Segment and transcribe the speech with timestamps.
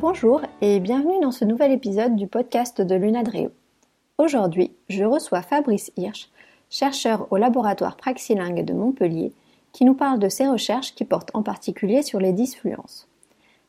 [0.00, 3.50] Bonjour et bienvenue dans ce nouvel épisode du podcast de Lunadreo.
[4.16, 6.30] Aujourd'hui, je reçois Fabrice Hirsch,
[6.70, 9.34] chercheur au laboratoire Praxilingue de Montpellier,
[9.72, 13.08] qui nous parle de ses recherches qui portent en particulier sur les disfluences.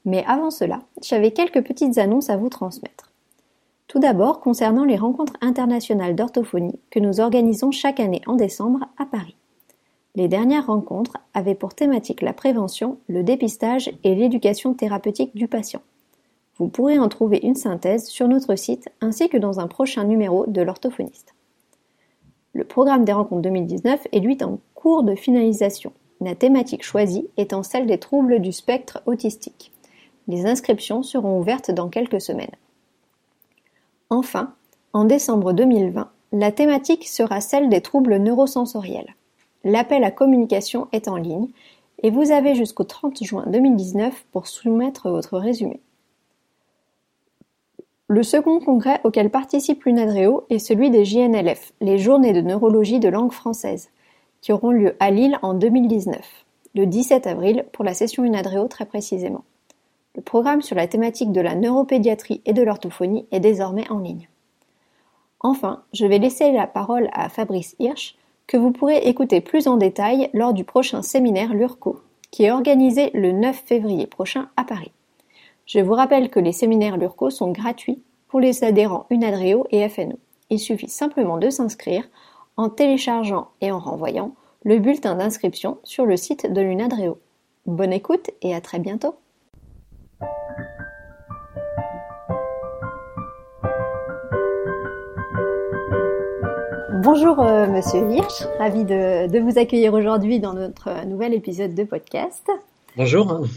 [0.06, 3.12] Mais avant cela, j'avais quelques petites annonces à vous transmettre.
[3.90, 9.06] Tout d'abord, concernant les rencontres internationales d'orthophonie que nous organisons chaque année en décembre à
[9.06, 9.36] Paris.
[10.16, 15.82] Les dernières rencontres avaient pour thématique la prévention, le dépistage et l'éducation thérapeutique du patient.
[16.62, 20.46] Vous pourrez en trouver une synthèse sur notre site ainsi que dans un prochain numéro
[20.46, 21.34] de l'orthophoniste.
[22.54, 27.64] Le programme des rencontres 2019 est lui en cours de finalisation, la thématique choisie étant
[27.64, 29.72] celle des troubles du spectre autistique.
[30.28, 32.56] Les inscriptions seront ouvertes dans quelques semaines.
[34.12, 34.54] Enfin,
[34.94, 39.16] en décembre 2020, la thématique sera celle des troubles neurosensoriels.
[39.64, 41.48] L'appel à communication est en ligne
[42.04, 45.80] et vous avez jusqu'au 30 juin 2019 pour soumettre votre résumé.
[48.14, 53.08] Le second congrès auquel participe l'UNADREO est celui des JNLF, les Journées de neurologie de
[53.08, 53.90] langue française,
[54.42, 56.20] qui auront lieu à Lille en 2019,
[56.76, 59.46] le 17 avril pour la session UNADREO très précisément.
[60.18, 64.28] Le programme sur la thématique de la neuropédiatrie et de l'orthophonie est désormais en ligne.
[65.40, 69.78] Enfin, je vais laisser la parole à Fabrice Hirsch, que vous pourrez écouter plus en
[69.78, 74.92] détail lors du prochain séminaire LURCO, qui est organisé le 9 février prochain à Paris.
[75.74, 80.20] Je vous rappelle que les séminaires LURCO sont gratuits pour les adhérents Unadreo et FNO.
[80.50, 82.04] Il suffit simplement de s'inscrire
[82.58, 87.20] en téléchargeant et en renvoyant le bulletin d'inscription sur le site de l'Unadreo.
[87.68, 89.16] Bonne écoute et à très bientôt.
[97.02, 101.86] Bonjour euh, Monsieur Hirsch, ravi de, de vous accueillir aujourd'hui dans notre nouvel épisode de
[101.86, 102.52] podcast.
[102.98, 103.48] Bonjour.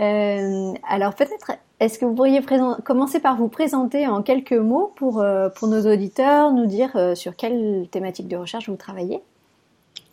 [0.00, 2.40] Euh, alors peut-être, est-ce que vous pourriez
[2.84, 7.14] commencer par vous présenter en quelques mots pour, euh, pour nos auditeurs, nous dire euh,
[7.14, 9.20] sur quelle thématique de recherche vous travaillez?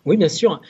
[0.06, 0.62] Oui, bien sûr.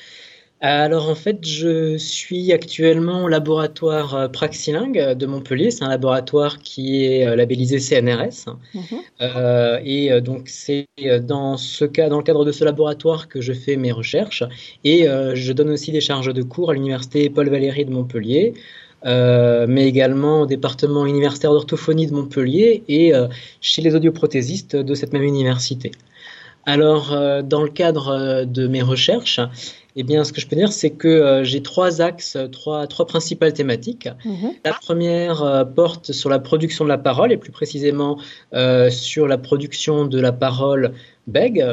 [0.63, 5.71] Alors en fait, je suis actuellement au laboratoire Praxilingue de Montpellier.
[5.71, 8.45] C'est un laboratoire qui est labellisé CNRS.
[8.75, 9.81] Mhm.
[9.83, 10.87] et donc c'est
[11.23, 14.43] dans ce cas, dans le cadre de ce laboratoire que je fais mes recherches.
[14.83, 18.53] Et je donne aussi des charges de cours à l'université Paul Valéry de Montpellier.
[19.05, 23.27] Euh, mais également au département universitaire d'orthophonie de Montpellier et euh,
[23.59, 25.91] chez les audioprothésistes de cette même université.
[26.67, 29.39] Alors, euh, dans le cadre de mes recherches,
[29.95, 33.53] eh bien, ce que je peux dire, c'est que j'ai trois axes, trois, trois principales
[33.53, 34.09] thématiques.
[34.25, 34.53] Mhm.
[34.63, 38.17] La première porte sur la production de la parole et plus précisément
[38.89, 40.93] sur la production de la parole
[41.27, 41.65] bègue.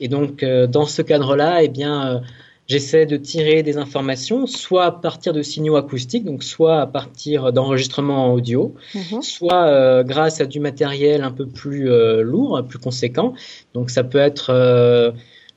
[0.00, 2.22] Et donc, dans ce cadre-là, eh bien,
[2.70, 7.52] j'essaie de tirer des informations, soit à partir de signaux acoustiques, donc soit à partir
[7.52, 9.22] d'enregistrements audio, mhm.
[9.22, 13.34] soit euh, grâce à du matériel un peu plus euh, lourd, plus conséquent.
[13.74, 15.10] Donc ça peut être euh,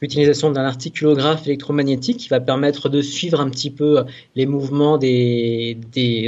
[0.04, 4.04] l'utilisation d'un articulographe électromagnétique qui va permettre de suivre un petit peu
[4.36, 5.78] les mouvements des,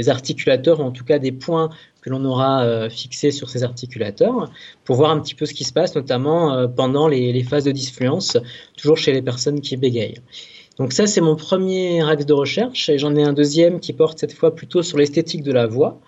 [0.08, 1.68] articulateurs, ou en tout cas des points
[2.00, 4.50] que l'on aura fixés sur ces articulateurs,
[4.84, 8.38] pour voir un petit peu ce qui se passe, notamment pendant les, phases de disfluence,
[8.78, 10.22] toujours chez les personnes qui bégayent.
[10.78, 14.18] Donc ça, c'est mon premier axe de recherche et j'en ai un deuxième qui porte
[14.18, 16.00] cette fois plutôt sur l'esthétique de la voix.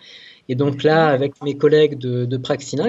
[0.49, 2.41] Et donc là, avec mes collègues de, de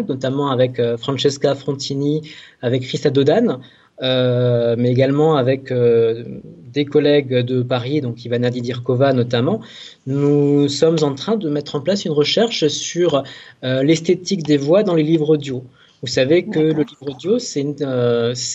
[0.08, 2.22] notamment avec euh, Francesca Frontini,
[2.62, 3.60] avec Christa Dodan,
[4.02, 6.24] euh, mais également avec euh,
[6.72, 9.62] des collègues de Paris, donc Ivana Didirkova notamment,
[10.08, 13.24] nous sommes en train de mettre en place une recherche sur
[13.64, 15.64] l'esthétique des voix dans les livres audio.
[16.02, 17.84] Vous savez que le livre audio, c'est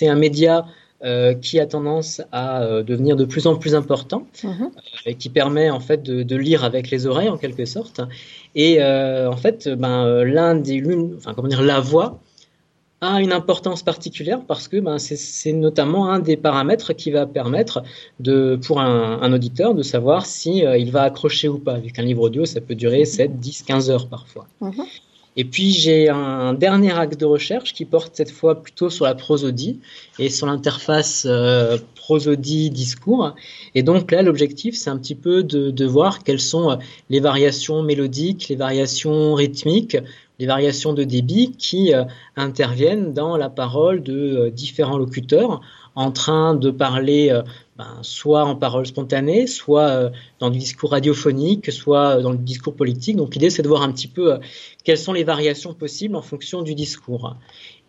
[0.09, 0.65] un média
[1.05, 4.53] euh, qui a tendance à euh, devenir de plus en plus important mhm.
[4.63, 8.01] euh, et qui permet en fait de, lire avec les oreilles en quelque sorte.
[8.55, 10.83] Et en fait, ben, l'un des,
[11.17, 12.21] enfin comment dire, la voix
[13.05, 17.83] a une importance particulière parce que ben, c'est notamment un des paramètres qui va permettre
[18.21, 21.79] de, pour un, auditeur de savoir si il va accrocher ou pas.
[21.79, 24.47] Vu qu'un livre audio, ça peut durer 7, 10, 15 heures parfois.
[24.61, 24.85] Mhm.
[25.37, 29.15] Et puis j'ai un dernier axe de recherche qui porte cette fois plutôt sur la
[29.15, 29.81] prosodie
[30.19, 33.35] et sur l'interface euh, prosodie-discours.
[33.75, 36.77] Et donc là, l'objectif, c'est un petit peu de, de, voir quelles sont euh,
[37.11, 39.97] les variations mélodiques, les variations rythmiques,
[40.39, 42.05] les variations de débit qui euh,
[42.37, 45.61] interviennent dans la parole de euh, différents locuteurs
[45.95, 47.31] en train de parler
[47.77, 52.39] ben, soit en parole spontanée, soit euh, dans du discours radiophonique, soit euh, dans le
[52.39, 53.17] discours politique.
[53.17, 54.39] Donc l'idée, c'est de voir un petit peu euh,
[54.85, 57.35] quelles sont les variations possibles en fonction du discours.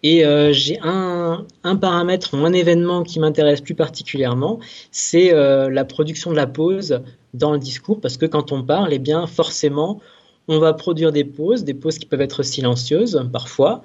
[0.01, 4.59] Et j'ai un, un, paramètre ou un événement qui m'intéresse plus particulièrement,
[4.91, 7.01] c'est la production de la pause
[7.33, 9.99] dans le discours, parce que quand on parle, eh bien forcément,
[10.47, 13.81] on va produire des pauses, des pauses qui peuvent être silencieuses parfois,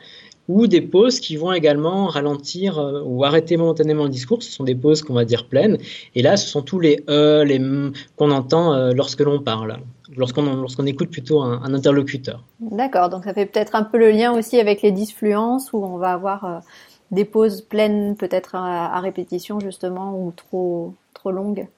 [0.51, 4.43] ou des pauses qui vont également ralentir euh, ou arrêter momentanément le discours.
[4.43, 5.79] Ce sont des pauses qu'on va dire pleines.
[6.15, 9.79] Et là, ce sont tous les e, les m qu'on entend euh, lorsque l'on parle,
[10.17, 12.43] lorsqu'on écoute plutôt un, interlocuteur.
[12.59, 15.99] D'accord, donc ça fait peut-être un peu le lien aussi avec les disfluences où on
[15.99, 16.59] va avoir euh,
[17.13, 21.69] des pauses pleines peut-être à, à, répétition justement ou trop, trop longues.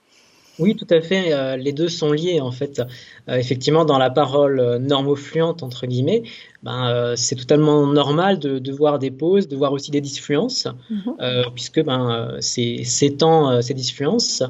[0.62, 1.32] Oui, tout à fait.
[1.32, 2.80] Euh, les deux sont liés en fait.
[3.28, 6.22] Euh, effectivement, dans la parole euh, normofluente entre guillemets,
[6.62, 11.16] ben, c'est totalement normal de, voir des pauses, de voir aussi des disfluences, mhm.
[11.54, 12.84] puisque ben, ces,
[13.18, 14.44] temps, ces disfluences,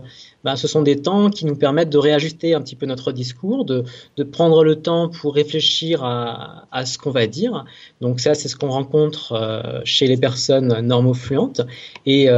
[0.44, 3.64] ben, ce sont des temps qui nous permettent de réajuster un petit peu notre discours,
[3.64, 3.84] de,
[4.30, 7.64] prendre le temps pour réfléchir à, à ce qu'on va dire.
[8.02, 11.62] Donc ça, c'est ce qu'on rencontre chez les personnes normofluentes
[12.04, 12.28] et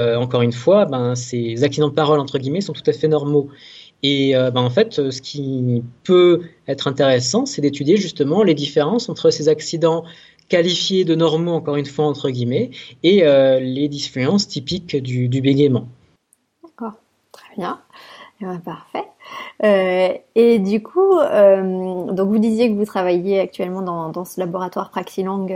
[0.00, 3.08] euh, encore une fois, ben, ces accidents de parole, entre guillemets, sont tout à fait
[3.08, 3.48] normaux.
[4.02, 9.08] Et euh, ben, en fait, ce qui peut être intéressant, c'est d'étudier justement les différences
[9.08, 10.04] entre ces accidents
[10.48, 12.70] qualifiés de normaux, encore une fois, entre guillemets,
[13.02, 15.88] et euh, les disfluences typiques du, bégaiement.
[16.62, 16.94] D'accord,
[17.32, 17.80] très bien.
[18.40, 19.04] Eh ben, parfait.
[19.62, 24.90] Euh, et du coup, euh, donc vous disiez que vous travaillez actuellement dans, ce laboratoire
[24.90, 25.48] Praxilang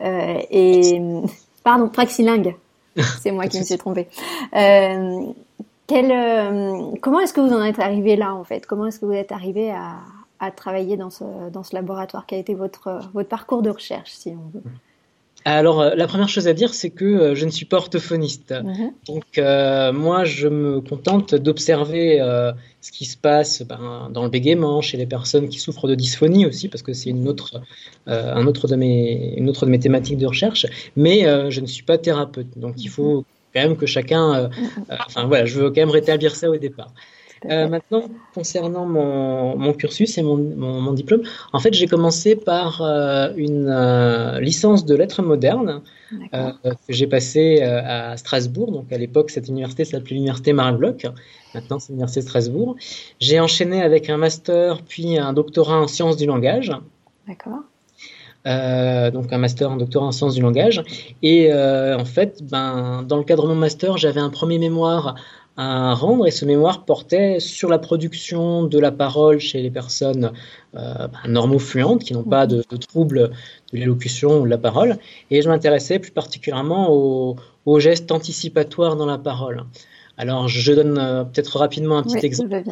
[0.00, 1.00] et
[1.64, 2.54] pardon Praxilang
[3.20, 4.08] C'est moi qui me suis trompée.
[4.54, 5.26] Euh,
[5.92, 8.66] euh, comment est-ce que vous en êtes arrivé là en fait?
[8.66, 12.24] Comment est-ce que vous êtes arrivé à, travailler dans ce, dans ce laboratoire?
[12.26, 14.62] Quel a été votre, votre parcours de recherche, si on veut?
[15.54, 18.52] Alors, euh, la première chose à dire, c'est que je ne suis pas orthophoniste.
[18.52, 18.92] Mhm.
[19.06, 22.18] Donc, moi, je me contente d'observer
[22.80, 26.46] ce qui se passe ben, dans le bégaiement, chez les personnes qui souffrent de dysphonie
[26.46, 27.60] aussi, parce que c'est une autre,
[28.06, 30.66] un autre de mes, une autre de mes thématiques de recherche.
[30.96, 32.58] Mais je ne suis pas thérapeute.
[32.58, 34.50] Donc, il faut quand même que chacun.
[34.88, 36.92] enfin, voilà, je veux quand même rétablir ça au départ.
[37.44, 38.04] Euh, maintenant,
[38.34, 41.22] concernant mon, mon, cursus et mon, mon, diplôme,
[41.52, 45.82] en fait, j'ai commencé par euh, une euh, licence de lettres modernes
[46.32, 48.70] que j'ai passée à Strasbourg.
[48.70, 51.04] Donc, à l'époque, cette université s'appelait l'université Marin-Bloch.
[51.54, 52.76] Maintenant, c'est l'université de Strasbourg.
[53.18, 56.72] J'ai enchaîné avec un master, puis un doctorat en sciences du langage.
[57.26, 57.64] D'accord.
[59.12, 60.82] donc un master, un doctorat en sciences du langage.
[61.22, 65.16] Et en fait, ben, dans le cadre de mon master, j'avais un premier mémoire
[65.56, 70.32] à rendre et ce mémoire portait sur la production de la parole chez les personnes
[70.76, 73.30] euh, bah, normofluentes qui n'ont pas de, de troubles
[73.72, 74.98] de l'élocution ou de la parole
[75.30, 79.64] et je m'intéressais plus particulièrement aux, gestes anticipatoires dans la parole.
[80.18, 82.62] Alors je donne euh, peut-être rapidement un petit exemple.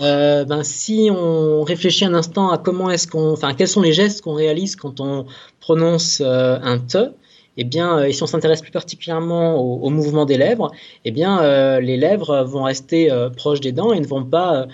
[0.00, 3.92] Euh, ben, si on réfléchit un instant à comment est-ce qu'on, enfin, quels sont les
[3.92, 5.26] gestes qu'on réalise quand on
[5.60, 7.10] prononce euh, un te,
[7.56, 10.70] eh bien, euh, et si on s'intéresse plus particulièrement au, mouvement des lèvres,
[11.04, 14.66] eh bien, euh, les lèvres vont rester euh, proches des dents et ne vont pas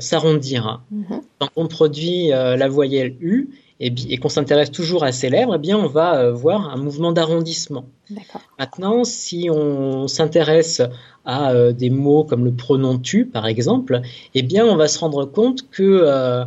[0.00, 0.80] s'arrondir.
[0.90, 1.20] Mhm.
[1.38, 3.50] Quand on produit la voyelle U
[3.80, 7.84] et, qu'on s'intéresse toujours à ces lèvres, eh bien, on va voir un mouvement d'arrondissement.
[8.58, 10.80] Maintenant, si on s'intéresse
[11.26, 14.00] à des mots comme le pronom tu, par exemple,
[14.34, 16.46] eh bien, on va se rendre compte que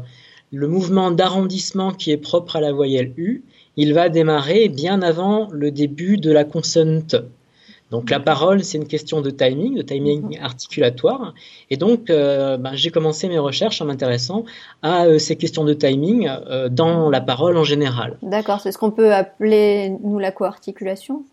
[0.51, 3.43] le mouvement d'arrondissement qui est propre à la voyelle U,
[3.77, 7.17] il va démarrer bien avant le début de la consonne T.
[7.91, 11.33] Donc la parole, c'est une question de timing, de timing articulatoire.
[11.69, 14.43] Et donc, euh, ben, j'ai commencé mes recherches en m'intéressant
[14.81, 18.17] à euh, ces questions de timing euh, dans la parole en général.
[18.23, 21.23] D'accord, c'est ce qu'on peut appeler, nous, la coarticulation?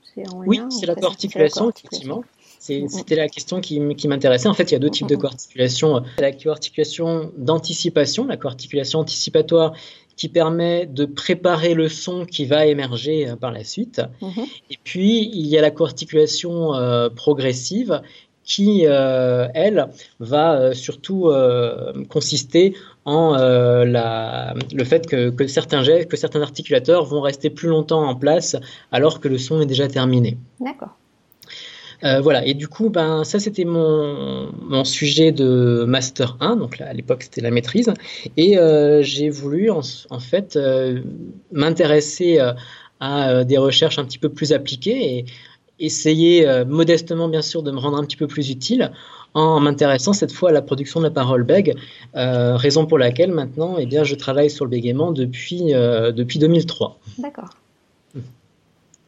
[0.47, 2.23] Oui, c'est la coarticulation, effectivement.
[2.63, 4.47] C'était la question qui, m'intéressait.
[4.47, 6.05] En fait, il y a deux types de coarticulation.
[6.19, 9.73] La coarticulation d'anticipation, la coarticulation anticipatoire,
[10.17, 14.03] qui permet de préparer le son qui va émerger euh, par la suite.
[14.21, 14.45] Mhm.
[14.71, 18.03] Et puis, il y a la coarticulation euh, progressive
[18.45, 19.89] qui, euh, elle,
[20.19, 21.31] va surtout
[22.09, 28.03] consister en la, le fait que, que, certains que certains articulateurs vont rester plus longtemps
[28.03, 28.57] en place
[28.91, 30.39] alors que le son est déjà terminé.
[30.59, 30.97] D'accord.
[32.05, 36.81] Euh, voilà, et du coup, ben, ça c'était mon, mon, sujet de Master 1, donc
[36.81, 37.93] à l'époque c'était la maîtrise,
[38.37, 41.01] et euh, j'ai voulu en, en fait euh,
[41.53, 42.41] m'intéresser
[43.01, 45.25] à des recherches un petit peu plus appliquées et
[45.79, 48.93] essayer modestement bien sûr de me rendre un petit peu plus utile
[49.35, 51.75] en m'intéressant cette fois à la production de la parole bègue,
[52.15, 57.01] raison pour laquelle maintenant eh bien, je travaille sur le bégaiement depuis, depuis 2003.
[57.19, 57.51] D'accord.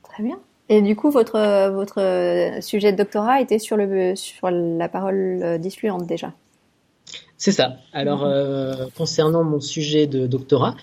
[0.02, 0.38] Très bien.
[0.68, 5.59] Et du coup, votre, votre sujet de doctorat était sur, le, sur la parole euh,
[5.59, 6.33] disfluente déjà
[7.37, 7.76] C'est ça.
[7.92, 8.33] Alors, mhm.
[8.33, 10.75] euh, concernant mon sujet de doctorat,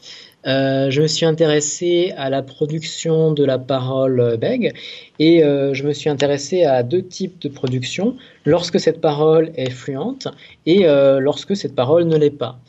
[0.46, 4.74] euh, je me suis intéressé à la production de la parole bègue
[5.18, 10.28] et je me suis intéressé à deux types de production, lorsque cette parole est fluente
[10.66, 10.86] et
[11.20, 12.60] lorsque cette parole ne l'est pas.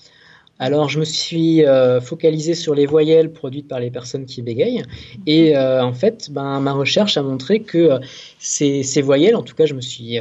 [0.62, 4.84] Alors, je me suis euh, focalisé sur les voyelles produites par les personnes qui bégayent.
[5.26, 7.98] Et euh, en fait, ben, ma recherche a montré que euh,
[8.38, 10.18] ces, ces, voyelles, en tout cas, je me suis,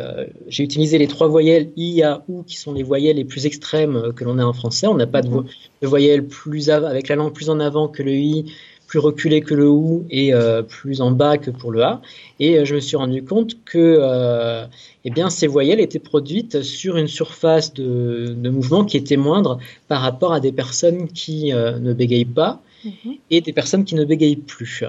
[0.48, 4.14] j'ai utilisé les trois voyelles I, A, OU, qui sont les voyelles les plus extrêmes
[4.16, 4.88] que l'on a en français.
[4.88, 8.14] On n'a pas de, de voyelles plus avec la langue plus en avant que le
[8.14, 8.52] I,
[8.92, 12.02] plus reculé que le OU et euh, plus en bas que pour le A.
[12.42, 14.66] Et euh, je me suis rendu compte que euh,
[15.06, 20.02] eh bien, ces voyelles étaient produites sur une surface de, mouvement qui était moindre par
[20.02, 23.14] rapport à des personnes qui ne bégayent pas mhm.
[23.30, 24.84] et des personnes qui ne bégayent plus.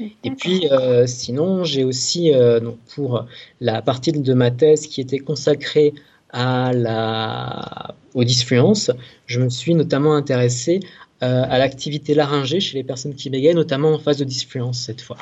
[0.00, 0.66] Et puis,
[1.04, 2.32] sinon, j'ai aussi,
[2.62, 3.26] donc pour
[3.60, 5.92] la partie de ma thèse qui était consacrée
[6.30, 8.90] à la, aux disfluences,
[9.26, 10.80] je me suis notamment intéressé
[11.24, 15.16] à l'activité laryngée chez les personnes qui bégayent, notamment en phase de disfluence cette fois.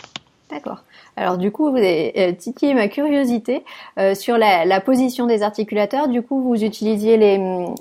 [0.52, 0.82] D'accord.
[1.16, 3.64] Alors du coup, vous avez euh, titillé ma curiosité
[3.98, 6.08] euh, sur la, position des articulateurs.
[6.08, 7.16] Du coup, vous utilisiez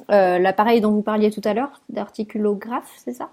[0.10, 3.30] l'appareil dont vous parliez tout à l'heure, d'articulographe, c'est ça?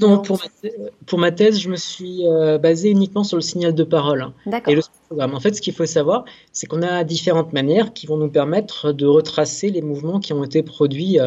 [0.00, 0.70] Non, pour ma,
[1.06, 2.24] pour ma, thèse, je me suis
[2.60, 4.32] basé uniquement sur le signal de parole
[4.66, 5.34] et le programme.
[5.34, 8.90] En fait, ce qu'il faut savoir, c'est qu'on a différentes manières qui vont nous permettre
[8.90, 11.18] de retracer les mouvements qui ont été produits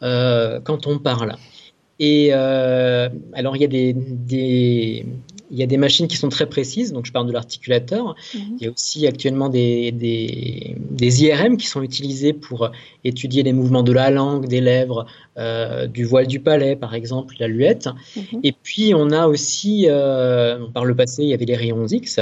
[0.00, 1.36] quand on parle.
[2.00, 5.06] Et euh, alors, il y, a des, des,
[5.50, 8.16] il y a des machines qui sont très précises, donc je parle de l'articulateur.
[8.34, 8.56] Mhm.
[8.58, 12.70] Il y a aussi actuellement des, des, des, IRM qui sont utilisés pour
[13.04, 15.06] étudier les mouvements de la langue, des lèvres,
[15.38, 17.88] euh, du voile du palais, par exemple, la luette.
[18.16, 18.40] Mhm.
[18.42, 22.18] Et puis, on a aussi, euh, par le passé, il y avait les rayons X.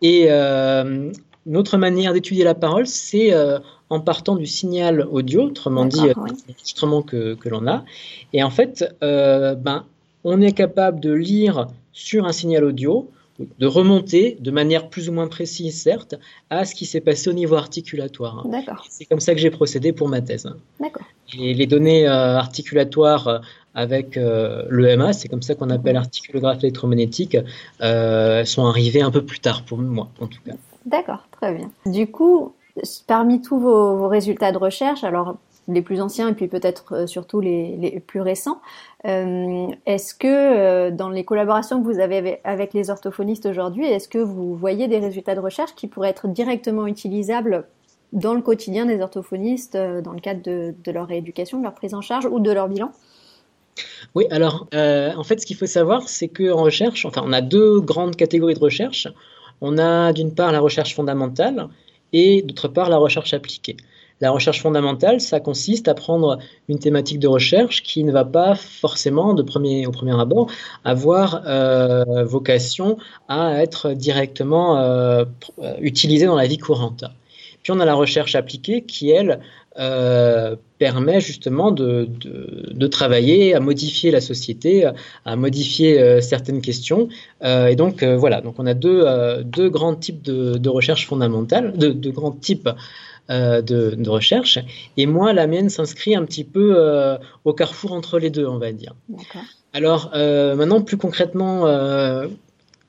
[0.00, 1.10] Et euh,
[1.46, 3.58] une autre manière d'étudier la parole, c'est euh,
[3.90, 7.84] en partant du signal audio, autrement dit, euh, l'enregistrement que, que l'on a.
[8.32, 9.84] Et en fait, euh, ben,
[10.24, 13.10] on est capable de lire sur un signal audio,
[13.58, 16.14] de remonter de manière plus ou moins précise, certes,
[16.48, 18.46] à ce qui s'est passé au niveau articulatoire.
[18.88, 20.48] C'est comme ça que j'ai procédé pour ma thèse.
[20.78, 21.02] D'accord.
[21.36, 23.40] Et les données articulatoires
[23.74, 27.36] avec l'EMA, c'est comme ça qu'on appelle articulographie électromagnétique,
[27.80, 30.52] sont arrivées un peu plus tard pour moi, en tout cas.
[30.86, 31.70] D'accord, très bien.
[31.86, 32.54] Du coup,
[33.06, 35.36] parmi tous vos, résultats de recherche, alors
[35.68, 38.60] les plus anciens et puis peut-être euh, surtout les, plus récents,
[39.04, 44.08] euh, est-ce que euh, dans les collaborations que vous avez avec les orthophonistes aujourd'hui, est-ce
[44.08, 47.64] que vous voyez des résultats de recherche qui pourraient être directement utilisables
[48.12, 52.02] dans le quotidien des orthophonistes, dans le cadre de, leur rééducation, de leur prise en
[52.02, 52.90] charge ou de leur bilan?
[54.14, 57.80] Oui, alors en fait, ce qu'il faut savoir, c'est qu'en recherche, enfin, on a deux
[57.80, 59.08] grandes catégories de recherche.
[59.62, 61.68] On a d'une part la recherche fondamentale
[62.12, 63.76] et d'autre part la recherche appliquée.
[64.20, 66.38] La recherche fondamentale, ça consiste à prendre
[66.68, 70.50] une thématique de recherche qui ne va pas forcément, de premier, au premier abord,
[70.84, 75.24] avoir euh, vocation à être directement euh,
[75.80, 77.04] utilisée dans la vie courante.
[77.62, 79.40] Puis on a la recherche appliquée qui, elle,
[79.78, 84.90] euh, permet justement de, de, travailler à modifier la société,
[85.24, 87.08] à modifier euh, certaines questions.
[87.42, 89.06] Euh, et donc voilà, donc on a deux,
[89.44, 92.68] deux grands types de, de recherche fondamentale, de, de grands types
[93.30, 94.58] de, de, recherche.
[94.98, 96.76] Et moi, la mienne s'inscrit un petit peu
[97.44, 98.94] au carrefour entre les deux, on va dire.
[99.72, 101.64] Alors maintenant, plus concrètement,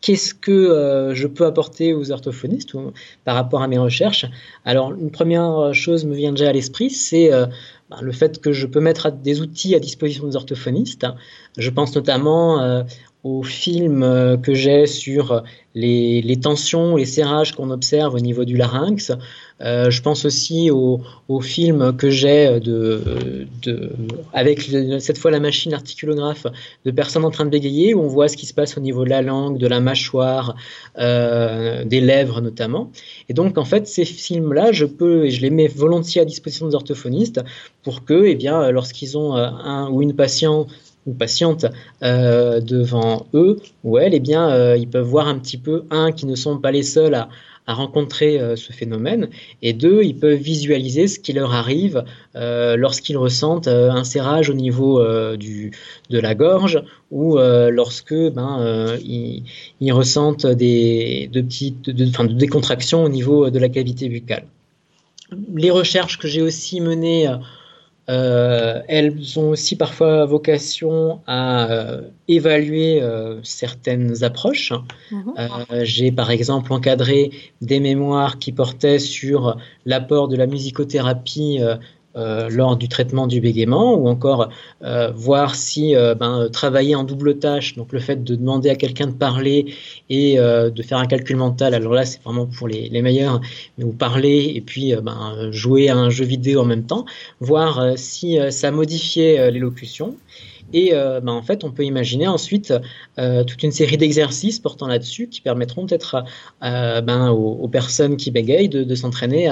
[0.04, 2.74] qu'est-ce que euh, je peux apporter aux orthophonistes
[3.24, 4.26] par rapport à mes recherches?
[4.66, 7.48] Alors, une première chose me vient déjà à l'esprit, c'est euh,
[7.90, 11.08] ben, le fait que je peux mettre des outils à disposition des orthophonistes.
[11.58, 12.84] Je pense notamment euh,
[13.24, 15.44] aux films que j'ai sur
[15.74, 19.14] les, les, tensions, les serrages qu'on observe au niveau du larynx.
[19.63, 23.01] Euh, je pense aussi au, au film que j'ai de,
[24.34, 24.62] avec
[25.00, 26.48] cette fois la machine articulographe
[26.86, 29.05] de personnes en train de bégayer où on voit ce qui se passe au niveau
[29.05, 30.55] de la langue, de la mâchoire,
[30.98, 32.91] euh, des lèvres notamment.
[33.29, 36.67] Et donc en fait ces films-là, je peux et je les mets volontiers à disposition
[36.67, 37.41] des orthophonistes
[37.84, 40.67] pour que, eh bien, lorsqu'ils ont euh, un ou une patient
[41.05, 41.65] ou patiente
[42.01, 46.36] devant eux ou elles, eh bien, ils peuvent voir un petit peu, un, qui ne
[46.36, 47.27] sont pas les seuls à,
[47.65, 49.29] à rencontrer euh, ce phénomène,
[49.62, 52.03] et deux, ils peuvent visualiser ce qui leur arrive
[52.36, 55.03] euh, lorsqu'ils ressentent euh, un serrage au niveau
[55.38, 55.72] du,
[56.10, 59.43] de la gorge ou lorsque ben, ils,
[59.79, 64.46] ils, ressentent des, de petites décontractions au niveau de la cavité buccale.
[65.55, 67.27] Les recherches que j'ai aussi menées
[68.10, 74.74] euh, elles ont aussi parfois vocation à euh, évaluer euh, certaines approches.
[75.12, 75.34] Mhm.
[75.84, 77.32] J'ai par exemple encadré
[77.62, 81.60] des mémoires qui portaient sur l'apport de la musicothérapie
[82.15, 84.50] euh, lors du traitement du bégaiement ou encore
[84.84, 88.75] euh, voir si euh, ben, travailler en double tâche, donc le fait de demander à
[88.75, 89.74] quelqu'un de parler
[90.12, 93.41] et de faire un calcul mental, alors là c'est vraiment pour les, meilleurs,
[93.77, 97.05] mais vous parler et puis ben, jouer à un jeu vidéo en même temps,
[97.39, 100.15] voir si ça modifiait l'élocution.
[100.72, 102.74] Et euh, ben, en fait, on peut imaginer ensuite
[103.20, 106.24] euh, toute une série d'exercices portant là-dessus qui permettront peut-être
[106.63, 109.48] euh, ben, aux, personnes qui bégayent de, s'entraîner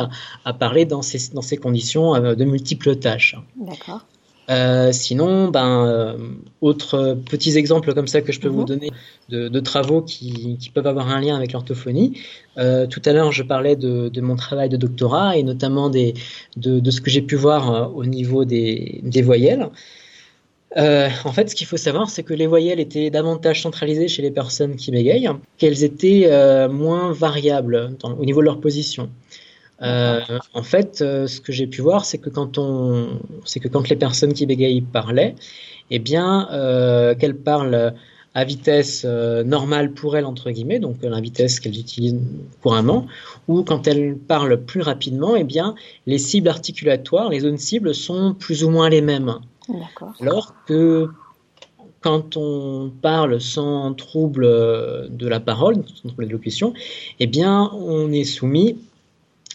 [0.45, 3.35] à, parler dans ces, dans ces conditions de multiples tâches.
[3.55, 4.05] D'accord.
[4.91, 6.17] sinon, ben,
[6.61, 8.67] autres petits exemples comme ça que je peux vous mhm.
[8.67, 8.91] donner
[9.29, 12.19] de, travaux qui, peuvent avoir un lien avec l'orthophonie.
[12.55, 16.13] tout à l'heure, je parlais de, mon travail de doctorat et notamment des,
[16.57, 19.69] de, ce que j'ai pu voir au niveau des, des voyelles.
[20.77, 24.21] Euh, en fait, ce qu'il faut savoir, c'est que les voyelles étaient davantage centralisées chez
[24.21, 29.09] les personnes qui bégayent, qu'elles étaient euh, moins variables au niveau de leur position.
[29.81, 30.21] Euh,
[30.53, 35.35] en fait, ce que j'ai pu voir, c'est que quand les personnes qui bégayent parlaient,
[35.89, 36.47] eh bien,
[37.19, 37.93] qu'elles parlent
[38.33, 42.19] à vitesse normale pour elles entre guillemets, donc la vitesse qu'elles utilisent
[42.61, 43.07] couramment,
[43.49, 45.75] ou quand elles parlent plus rapidement, eh bien,
[46.05, 49.39] les cibles articulatoires, les zones cibles sont plus ou moins les mêmes.
[50.19, 51.09] Alors que
[52.01, 56.73] quand on parle sans trouble de la parole, sans trouble de l'élocution,
[57.19, 58.77] eh bien, on est soumis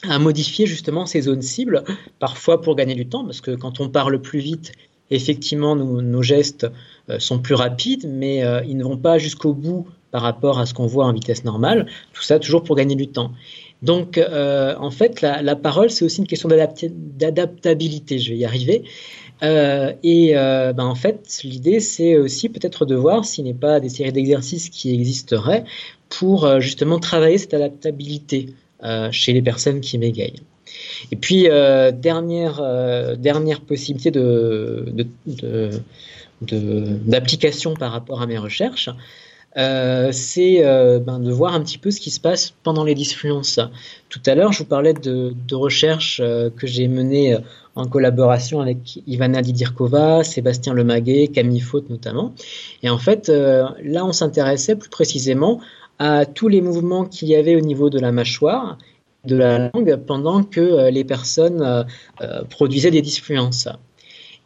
[0.02, 1.82] à modifier justement ces zones cibles,
[2.18, 4.72] parfois pour gagner du temps, parce que quand on parle plus vite,
[5.10, 6.66] effectivement, nos, gestes
[7.10, 10.66] euh, sont plus rapides, mais euh, ils ne vont pas jusqu'au bout par rapport à
[10.66, 11.86] ce qu'on voit en vitesse normale.
[12.12, 13.32] Tout ça toujours pour gagner du temps.
[13.82, 18.18] Donc, euh, en fait, la parole, c'est aussi une question d'adaptabilité.
[18.18, 18.84] Je vais y arriver.
[19.42, 23.80] Euh, et euh, ben en fait, l'idée, c'est aussi peut-être de voir s'il n'est pas
[23.80, 25.64] des séries d'exercices qui existeraient
[26.08, 28.54] pour euh, justement travailler cette adaptabilité
[29.10, 30.42] chez les personnes qui m'égayent.
[31.10, 34.84] Et puis, dernière, dernière possibilité de,
[36.42, 38.90] d'application par rapport à mes recherches,
[39.56, 43.58] c'est ben, de voir un petit peu ce qui se passe pendant les disfluences.
[44.08, 47.36] Tout à l'heure, je vous parlais de, recherches que j'ai menées
[47.76, 52.32] en collaboration avec Ivana Didirkova, Sébastien Lemaguet, Camille Faute notamment.
[52.82, 55.60] Et en fait, euh, là, on s'intéressait plus précisément
[55.98, 58.78] à tous les mouvements qu'il y avait au niveau de la mâchoire,
[59.24, 63.68] de la langue, pendant que euh, les personnes euh, produisaient des disfluences.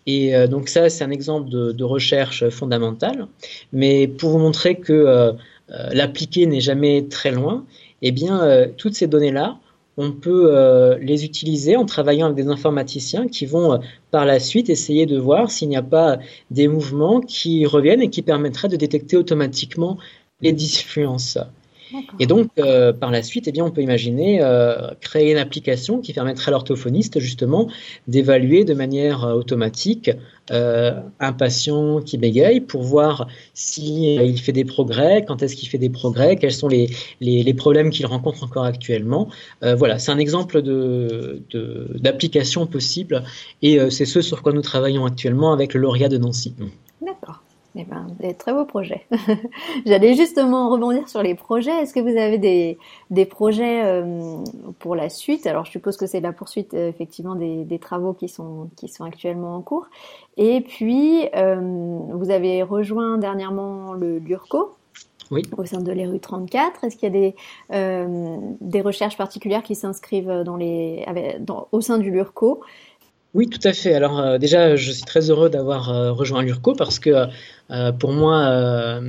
[0.07, 3.27] Et donc ça, c'est un exemple de, recherche fondamentale.
[3.73, 5.35] Mais pour vous montrer que
[5.69, 7.65] l'appliquer n'est jamais très loin,
[8.03, 9.59] eh bien, toutes ces données-là,
[10.01, 13.79] on peut euh, les utiliser en travaillant avec des informaticiens qui vont euh,
[14.11, 16.19] par la suite essayer de voir s'il n'y a pas
[16.51, 19.99] des mouvements qui reviennent et qui permettraient de détecter automatiquement
[20.41, 21.39] les disfluences.
[22.19, 26.01] Et donc, euh, par la suite, eh bien, on peut imaginer euh, créer une application
[26.01, 27.69] qui permettrait à l'orthophoniste justement
[28.09, 30.11] d'évaluer de manière euh, automatique
[30.53, 35.91] un patient qui bégaye pour voir s'il fait des progrès, quand est-ce qu'il fait des
[35.91, 39.29] progrès, quels sont les, les, problèmes qu'il rencontre encore actuellement.
[39.63, 40.61] voilà, c'est un exemple
[42.01, 43.23] d'application de, possible
[43.63, 46.53] et c'est ce sur quoi nous travaillons actuellement avec le lauréat de Nancy.
[47.01, 47.45] D'accord.
[47.77, 49.07] Eh ben, des très beaux projets.
[49.87, 51.71] J'allais justement rebondir sur les projets.
[51.83, 52.79] Est-ce que vous avez des,
[53.11, 54.39] des projets euh,
[54.81, 55.47] pour la suite?
[55.47, 58.89] Alors, je suppose que c'est la poursuite euh, effectivement des, des, travaux qui sont, qui
[58.89, 59.87] sont actuellement en cours.
[60.37, 64.75] Et puis, euh, vous avez rejoint dernièrement le l'URCO.
[65.31, 65.43] Oui.
[65.57, 67.33] Au sein de l'ERU 34, est-ce qu'il y a
[67.71, 71.07] des, des recherches particulières qui s'inscrivent dans les,
[71.39, 72.63] dans, au sein du LURCO
[73.35, 73.95] oui, tout à fait.
[73.95, 77.29] Alors euh, déjà, je suis très heureux d'avoir euh, rejoint l'URCO parce que
[77.71, 79.01] euh, pour moi,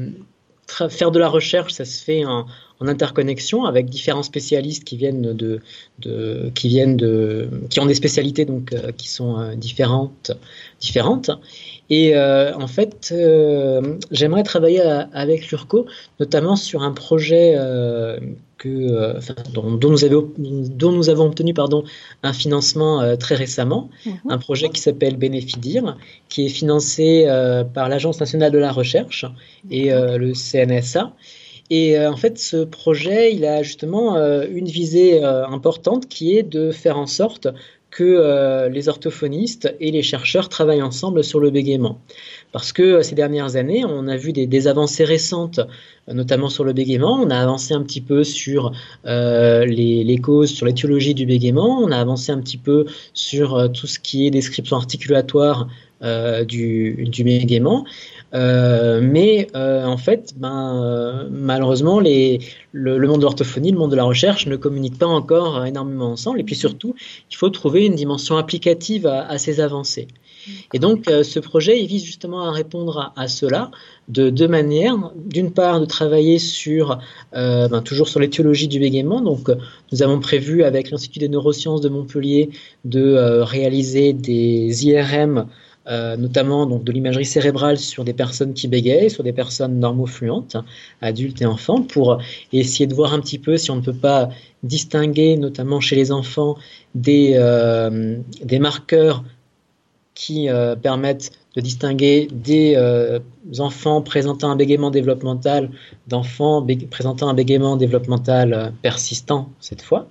[0.89, 2.45] faire de la recherche, ça se fait en,
[2.87, 5.59] interconnexion avec différents spécialistes qui viennent de,
[6.53, 10.31] qui viennent de, qui ont des spécialités donc qui sont différentes,
[10.79, 11.31] différentes.
[11.89, 13.13] Et en fait,
[14.11, 15.85] j'aimerais travailler avec l'URCO,
[16.19, 17.55] notamment sur un projet
[18.65, 19.19] euh,
[19.53, 21.83] dont, nous avons, dont, nous avons, obtenu pardon,
[22.23, 24.13] un financement euh, très récemment, mhm.
[24.29, 25.97] un projet qui s'appelle Bénéfidir,
[26.29, 29.25] qui est financé euh, par l'Agence nationale de la recherche
[29.69, 31.13] et le CNSA.
[31.71, 36.97] Et en fait, ce projet, il a justement une visée importante qui est de faire
[36.97, 37.47] en sorte
[37.91, 41.99] que euh, les orthophonistes et les chercheurs travaillent ensemble sur le bégaiement.
[42.53, 45.59] Parce que euh, ces dernières années, on a vu des, avancées récentes,
[46.07, 47.21] euh, notamment sur le bégaiement.
[47.21, 48.71] On a avancé un petit peu sur
[49.03, 51.79] les, causes, sur l'étiologie du bégaiement.
[51.79, 55.67] On a avancé un petit peu sur tout ce qui est description articulatoire
[56.47, 57.85] du bégaiement.
[58.33, 62.39] Mais en fait, ben, malheureusement, les,
[62.71, 66.39] le, monde de l'orthophonie, le monde de la recherche ne communiquent pas encore énormément ensemble.
[66.39, 66.95] Et puis surtout,
[67.29, 70.07] il faut trouver une dimension applicative à ces avancées.
[70.73, 73.71] Et donc, euh, ce projet, vise justement à répondre à, cela
[74.07, 75.11] de deux manières.
[75.15, 76.99] D'une part, de travailler sur,
[77.35, 79.21] euh, ben, toujours sur l'étiologie du bégaiement.
[79.21, 79.49] Donc,
[79.91, 82.49] nous avons prévu avec l'Institut des neurosciences de Montpellier
[82.85, 85.47] de euh, réaliser des IRM
[85.87, 90.57] notamment donc de l'imagerie cérébrale sur des personnes qui bégayent, sur des personnes normofluentes,
[91.01, 92.19] adultes et enfants, pour
[92.53, 94.29] essayer de voir un petit peu si on ne peut pas
[94.63, 96.55] distinguer, notamment chez les enfants,
[96.95, 97.33] des,
[98.43, 99.23] des marqueurs
[100.13, 103.19] qui euh, permettent de distinguer des euh,
[103.59, 105.69] enfants présentant un bégaiement développemental
[106.07, 110.07] d'enfants présentant un bégaiement développemental euh, persistant cette fois.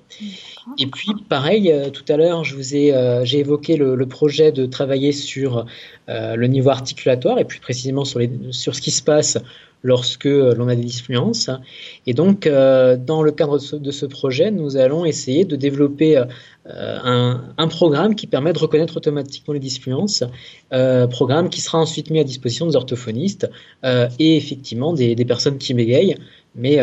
[0.78, 4.66] Et puis pareil, tout à l'heure, je vous ai j'ai évoqué le, le, projet de
[4.66, 5.64] travailler sur
[6.06, 9.38] le niveau articulatoire et plus précisément sur, les, sur ce qui se passe
[9.82, 11.50] lorsque l'on a des disfluences.
[12.06, 17.38] Et donc, euh, dans le cadre de ce, projet, nous allons essayer de développer euh,
[17.56, 20.24] un, programme qui permet de reconnaître automatiquement les disfluences,
[20.72, 23.50] euh, programme qui sera ensuite mis à disposition des orthophonistes
[23.84, 26.16] et effectivement des, personnes qui bégayent.
[26.56, 26.78] Mais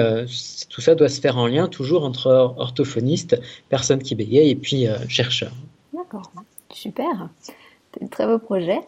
[0.70, 4.88] tout ça doit se faire en lien toujours entre orthophonistes, personnes qui bégayent et puis
[5.10, 5.52] chercheurs.
[5.94, 6.32] D'accord,
[6.72, 7.30] super.
[7.92, 8.80] C'est un très beau projet.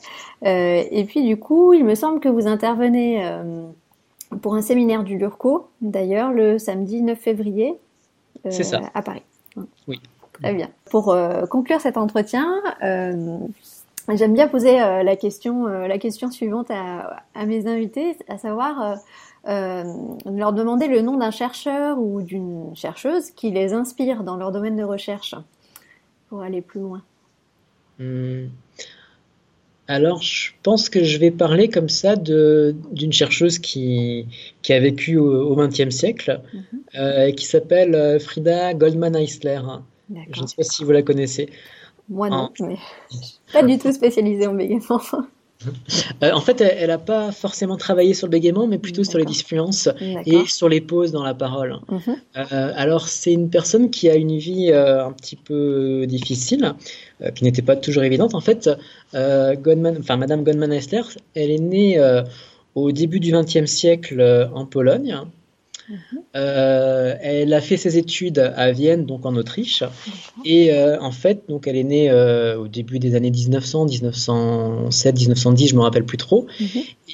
[0.41, 3.21] et puis du coup, il me semble que vous intervenez
[4.41, 7.75] pour un séminaire du LURCO, d'ailleurs, le samedi 9 février
[8.45, 8.51] euh,
[8.93, 9.23] à Paris.
[9.87, 9.99] Oui.
[10.33, 10.69] Très bien.
[10.89, 13.37] Pour euh, conclure cet entretien, euh,
[14.13, 18.97] j'aime bien poser la question, la question suivante à, à, mes invités, à savoir
[19.45, 24.77] leur demander le nom d'un chercheur ou d'une chercheuse qui les inspire dans leur domaine
[24.77, 25.35] de recherche
[26.29, 27.01] pour aller plus loin.
[27.97, 28.47] Hmm.
[29.89, 34.27] Alors, je pense que je vais parler comme ça d'une chercheuse qui,
[34.61, 36.41] qui, a vécu au XXe siècle,
[36.93, 39.61] euh, qui s'appelle euh, Frida Goldman-Eisler.
[40.31, 41.49] Je ne sais pas si vous la connaissez.
[42.07, 42.77] Moi non, mais
[43.53, 45.01] pas du tout spécialisée en bégaiement.
[46.23, 49.25] Euh, en fait, elle n'a pas forcément travaillé sur le bégaiement, mais plutôt sur les
[49.25, 49.89] disfluences
[50.25, 51.79] et sur les pauses dans la parole.
[51.89, 52.15] Mhm.
[52.37, 56.75] Euh, alors, c'est une personne qui a une vie euh, un petit peu difficile,
[57.35, 58.35] qui n'était pas toujours évidente.
[58.35, 58.69] En fait,
[59.13, 61.01] enfin, Madame Goldman-Hessler,
[61.35, 62.23] elle est née
[62.75, 65.17] au début du XXe siècle en Pologne.
[66.35, 69.83] Euh, elle a fait ses études à Vienne, donc en Autriche.
[70.45, 75.15] Et euh, en fait, donc elle est née euh, au début des années 1900, 1907,
[75.15, 76.47] 1910, je me rappelle plus trop.
[76.59, 76.67] Mhm.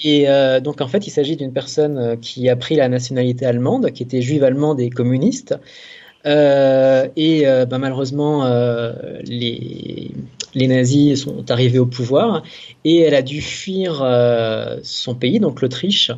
[0.04, 0.28] Et
[0.62, 4.22] donc en fait, il s'agit d'une personne qui a pris la nationalité allemande, qui était
[4.22, 5.56] juive allemande et communiste.
[6.26, 8.46] et bah, malheureusement,
[9.24, 10.12] les,
[10.54, 12.44] les nazis sont arrivés au pouvoir
[12.84, 14.06] et elle a dû fuir
[14.84, 16.12] son pays, donc l'Autriche,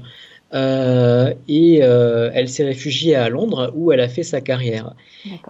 [0.53, 4.93] euh, et euh, elle s'est réfugiée à Londres où elle a fait sa carrière.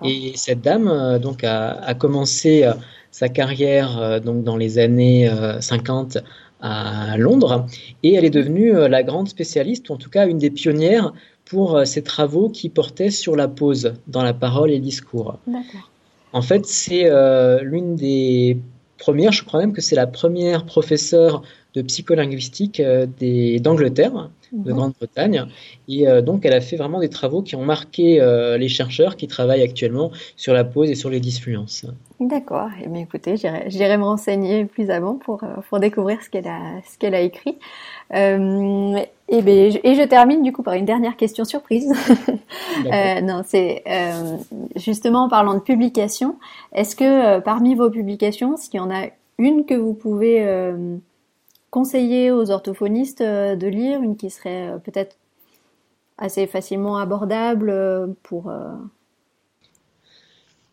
[0.03, 2.67] Et cette dame euh, donc a, a commencé
[3.11, 6.19] sa carrière donc dans les années 50
[6.61, 7.65] à Londres
[8.03, 11.13] et elle est devenue la grande spécialiste ou en tout cas une des pionnières
[11.45, 15.39] pour ses travaux qui portaient sur la pause dans la parole et le discours.
[16.33, 17.09] En fait, c'est
[17.63, 18.59] l'une des
[18.99, 21.41] premières, je crois même que c'est la première professeure
[21.77, 22.81] de psycholinguistique
[23.61, 24.77] d'Angleterre de mhm.
[24.77, 25.45] Grande-Bretagne.
[25.87, 29.15] Et euh, donc, elle a fait vraiment des travaux qui ont marqué euh, les chercheurs
[29.15, 31.85] qui travaillent actuellement sur la pause et sur les disfluences.
[32.19, 32.69] D'accord.
[32.83, 36.81] Eh bien, écoutez, j'irai me renseigner plus avant pour, euh, pour découvrir ce qu'elle a,
[36.89, 37.57] ce qu'elle a écrit.
[38.13, 41.91] et, eh bien, et je termine du coup par une dernière question surprise.
[43.23, 43.83] non, c'est
[44.77, 46.37] justement en parlant de publication.
[46.73, 50.41] Est-ce que parmi vos publications, s'il y en a une que vous pouvez
[51.71, 55.17] conseiller aux orthophonistes euh, de lire, une qui serait euh, peut-être
[56.17, 58.51] assez facilement abordable euh, pour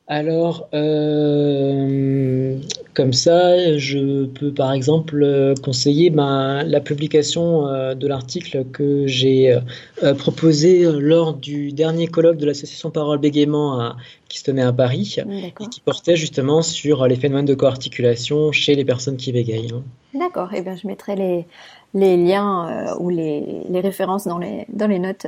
[0.06, 2.58] alors, euh,
[2.92, 9.58] comme ça, je peux par exemple conseiller ben, la publication euh, de l'article que j'ai
[10.02, 13.94] euh, proposé lors du dernier colloque de l'association Parole Bégaiement
[14.28, 18.74] qui se tenait à Paris et qui portait justement sur les phénomènes de coarticulation chez
[18.74, 19.72] les personnes qui bégayent.
[19.72, 19.82] Hein.
[20.12, 21.46] D'accord, et eh bien je mettrai les,
[21.94, 25.26] les liens ou les, les, références dans les, dans les notes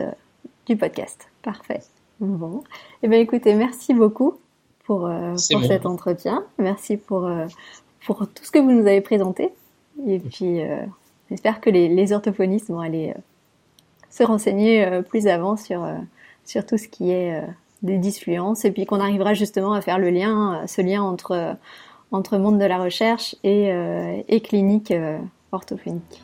[0.66, 1.28] du podcast.
[1.42, 1.80] Parfait.
[2.20, 2.60] Bon, et
[3.04, 4.38] eh bien écoutez, merci beaucoup
[4.86, 6.44] pour, euh, pour cet entretien.
[6.58, 7.46] Merci pour, euh,
[8.06, 9.52] pour tout ce que vous nous avez présenté.
[10.06, 10.78] Et puis, euh,
[11.30, 13.14] j'espère que les, les, orthophonistes vont aller
[14.10, 15.86] se renseigner plus avant sur,
[16.44, 17.42] sur tout ce qui est
[17.82, 21.56] des disfluences et puis qu'on arrivera justement à faire le lien, ce lien entre,
[22.12, 23.70] entre monde de la recherche et,
[24.28, 24.94] et clinique
[25.52, 26.22] orthophonique.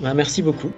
[0.00, 0.72] Bah, merci beaucoup.